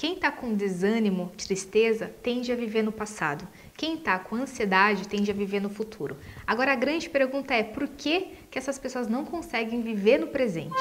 [0.00, 3.46] Quem está com desânimo, tristeza, tende a viver no passado.
[3.76, 6.16] Quem está com ansiedade tende a viver no futuro.
[6.46, 10.72] Agora a grande pergunta é por que, que essas pessoas não conseguem viver no presente?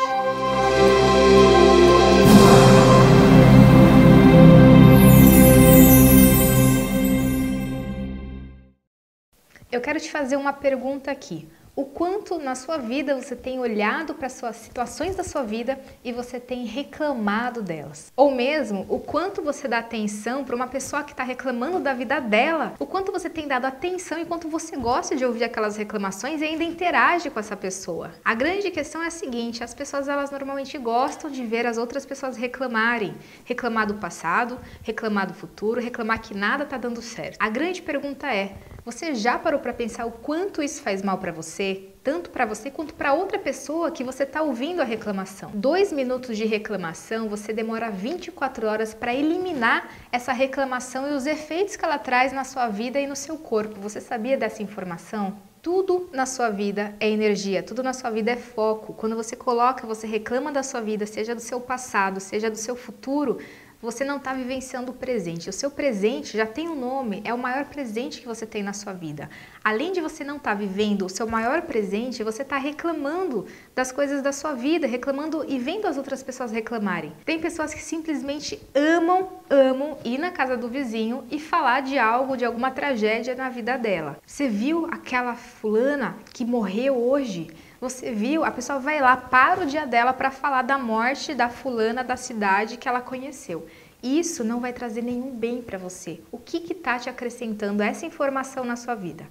[9.69, 11.45] Eu quero te fazer uma pergunta aqui
[11.75, 16.11] o quanto na sua vida você tem olhado para as situações da sua vida e
[16.11, 18.11] você tem reclamado delas.
[18.15, 22.19] Ou mesmo o quanto você dá atenção para uma pessoa que está reclamando da vida
[22.19, 26.41] dela, o quanto você tem dado atenção e quanto você gosta de ouvir aquelas reclamações
[26.41, 28.11] e ainda interage com essa pessoa.
[28.25, 32.05] A grande questão é a seguinte: as pessoas elas normalmente gostam de ver as outras
[32.05, 33.15] pessoas reclamarem,
[33.45, 37.37] reclamar do passado, reclamar do futuro, reclamar que nada está dando certo.
[37.39, 41.31] A grande pergunta é: você já parou para pensar o quanto isso faz mal para
[41.31, 41.58] você?
[42.01, 45.51] Tanto para você quanto para outra pessoa que você está ouvindo a reclamação.
[45.53, 51.75] Dois minutos de reclamação, você demora 24 horas para eliminar essa reclamação e os efeitos
[51.75, 53.79] que ela traz na sua vida e no seu corpo.
[53.81, 55.37] Você sabia dessa informação?
[55.61, 58.93] Tudo na sua vida é energia, tudo na sua vida é foco.
[58.93, 62.77] Quando você coloca, você reclama da sua vida, seja do seu passado, seja do seu
[62.77, 63.39] futuro,
[63.81, 65.49] você não está vivenciando o presente.
[65.49, 68.73] O seu presente já tem um nome, é o maior presente que você tem na
[68.73, 69.29] sua vida.
[69.63, 73.91] Além de você não estar tá vivendo o seu maior presente, você está reclamando das
[73.91, 77.13] coisas da sua vida, reclamando e vendo as outras pessoas reclamarem.
[77.25, 82.35] Tem pessoas que simplesmente amam, amam ir na casa do vizinho e falar de algo,
[82.35, 84.17] de alguma tragédia na vida dela.
[84.25, 87.49] Você viu aquela fulana que morreu hoje?
[87.79, 88.43] Você viu?
[88.43, 92.17] A pessoa vai lá para o dia dela para falar da morte da fulana da
[92.17, 93.65] cidade que ela conheceu.
[94.03, 96.19] Isso não vai trazer nenhum bem para você.
[96.29, 99.25] O que está te acrescentando essa informação na sua vida?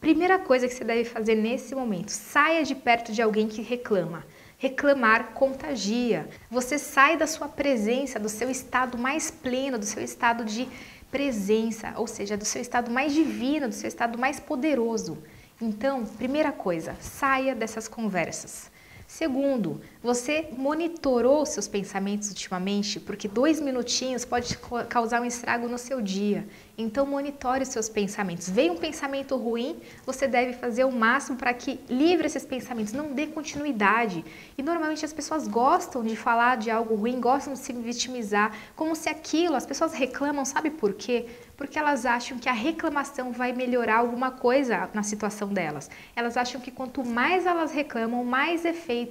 [0.00, 4.24] Primeira coisa que você deve fazer nesse momento: saia de perto de alguém que reclama.
[4.58, 6.28] Reclamar contagia.
[6.50, 10.68] Você sai da sua presença, do seu estado mais pleno, do seu estado de
[11.08, 15.22] presença, ou seja, do seu estado mais divino, do seu estado mais poderoso.
[15.64, 18.68] Então, primeira coisa, saia dessas conversas.
[19.12, 24.56] Segundo, você monitorou seus pensamentos ultimamente, porque dois minutinhos pode
[24.88, 26.48] causar um estrago no seu dia.
[26.78, 28.48] Então monitore seus pensamentos.
[28.48, 33.12] Veio um pensamento ruim, você deve fazer o máximo para que livre esses pensamentos, não
[33.12, 34.24] dê continuidade.
[34.56, 38.96] E normalmente as pessoas gostam de falar de algo ruim, gostam de se vitimizar, como
[38.96, 41.26] se aquilo, as pessoas reclamam, sabe por quê?
[41.54, 45.90] Porque elas acham que a reclamação vai melhorar alguma coisa na situação delas.
[46.16, 49.01] Elas acham que quanto mais elas reclamam, mais efeito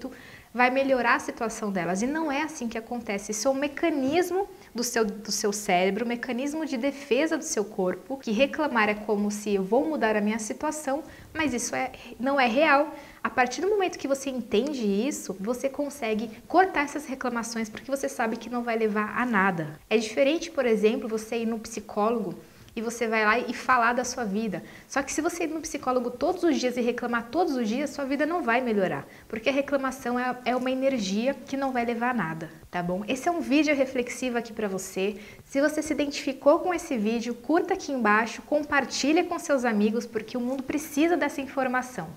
[0.54, 2.02] vai melhorar a situação delas.
[2.02, 3.32] E não é assim que acontece.
[3.32, 7.64] Isso é um mecanismo do seu, do seu cérebro, um mecanismo de defesa do seu
[7.64, 11.04] corpo, que reclamar é como se eu vou mudar a minha situação,
[11.34, 12.94] mas isso é, não é real.
[13.24, 18.10] A partir do momento que você entende isso, você consegue cortar essas reclamações porque você
[18.10, 19.80] sabe que não vai levar a nada.
[19.90, 22.36] É diferente, por exemplo, você ir no psicólogo
[22.76, 24.64] e você vai lá e falar da sua vida.
[24.88, 27.90] Só que se você ir no psicólogo todos os dias e reclamar todos os dias,
[27.90, 31.86] sua vida não vai melhorar, porque a reclamação é, é uma energia que não vai
[31.86, 33.04] levar a nada, tá bom?
[33.08, 35.18] Esse é um vídeo reflexivo aqui para você.
[35.44, 40.38] Se você se identificou com esse vídeo, curta aqui embaixo, compartilha com seus amigos, porque
[40.38, 42.10] o mundo precisa dessa informação.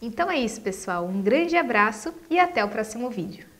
[0.00, 1.06] Então é isso, pessoal.
[1.06, 3.55] Um grande abraço e até o próximo vídeo.